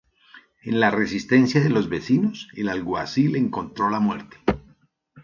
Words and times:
En 0.63 0.79
la 0.79 0.89
resistencia 0.89 1.61
de 1.61 1.69
los 1.69 1.87
vecinos 1.87 2.47
el 2.55 2.69
alguacil 2.69 3.35
encontró 3.35 3.87
la 3.91 3.99
muerte. 3.99 4.35